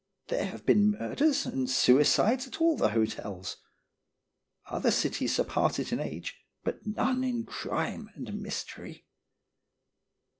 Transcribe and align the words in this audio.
There 0.29 0.47
have 0.47 0.65
been 0.65 0.89
murders 0.89 1.45
and 1.45 1.69
suicides 1.69 2.47
at 2.47 2.59
all 2.59 2.75
the 2.75 2.89
hotels. 2.89 3.57
Other 4.65 4.89
cities 4.89 5.35
surpass 5.35 5.77
it 5.77 5.93
in 5.93 5.99
age, 5.99 6.39
but 6.63 6.87
none 6.87 7.23
in 7.23 7.45
crime 7.45 8.09
and 8.15 8.33
mystery." 8.41 9.05